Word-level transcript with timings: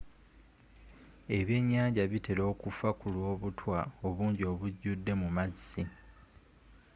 ebyennyanja 1.37 2.03
bitera 2.11 2.43
okufa 2.51 2.89
kulwa 2.99 3.27
obutwa 3.35 3.77
obungi 4.07 4.43
obujjude 4.51 5.11
mu 5.21 5.27
maazi 5.35 5.83